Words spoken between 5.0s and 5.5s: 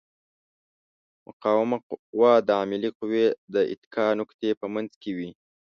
کې وي.